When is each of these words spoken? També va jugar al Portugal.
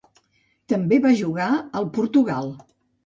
També 0.71 0.99
va 1.05 1.11
jugar 1.19 1.49
al 1.81 1.89
Portugal. 1.99 2.51